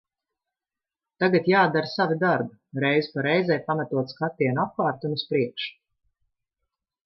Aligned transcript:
Tagad 1.23 1.49
jādara 1.51 1.89
savi 1.91 2.17
darbi, 2.23 2.57
reizi 2.85 3.13
pa 3.17 3.27
reizei 3.29 3.61
pametot 3.69 4.17
skatienu 4.17 4.67
apkārt 4.67 5.09
un 5.11 5.17
uz 5.21 5.29
priekšu. 5.35 5.73